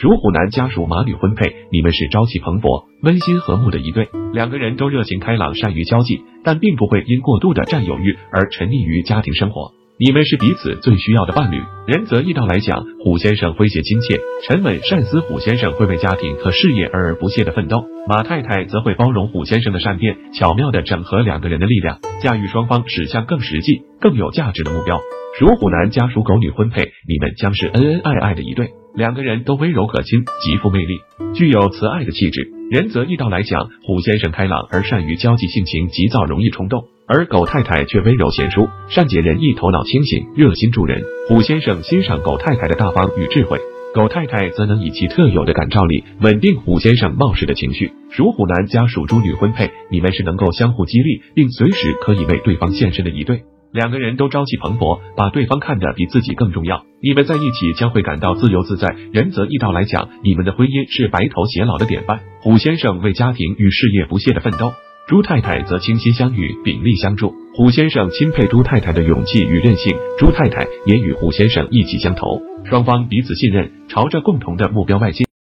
[0.00, 9.72] 属虎男家属马女婚配，你们是朝气蓬勃、温馨和睦的一对，两个人都热情开朗、善于交际，但并不会因过度的占有欲而沉溺于家庭生活。
[9.98, 11.60] 你们是彼此最需要的伴侣。
[11.88, 17.78] 仁泽义道来讲，虎先生诙谐亲切、沉稳善思，虎先生会为家庭和事业而不懈的奋斗；
[18.08, 25.00] 马太太则会包容虎先生的善变，巧妙的整合两个人的力量，驾驭双方驶向更实际、更有价值的目标。
[25.40, 28.70] 属虎男家属狗女婚配，你们将是恩恩爱爱的一对。
[28.98, 30.98] 两个人都温柔可亲，极富魅力，
[31.32, 32.50] 具有慈爱的气质。
[32.68, 41.04] 仁泽义道来讲，虎先生开朗而善于交际，性情急躁，容易冲动；而狗太太却温柔贤淑，善解人意，头脑清醒，热心助人。
[41.28, 43.60] 虎先生欣赏狗太太的大方与智慧，
[43.94, 47.92] 狗太太则能以其特有的感召力稳定虎先生冒失的情绪。
[48.10, 53.42] 属虎男加属猪女婚配，你们是能够相互激励，并随时可以为对方献身的一对。
[53.72, 56.84] 两个人都朝气蓬勃，把对方看得比自己更重要。
[57.02, 58.96] 你们在一起将会感到自由自在。
[59.12, 62.20] 仁泽义道来讲，你们的婚姻是白头偕老的典范。
[62.40, 64.72] 虎先生为家庭与事业不懈的奋斗，
[65.06, 67.34] 朱太太则倾心相与，鼎力相助。
[67.54, 75.28] 虎先生钦佩朱太太的勇气与韧性，朱太太也与虎先生意气相投，双方彼此信任，朝着共同的目标迈进。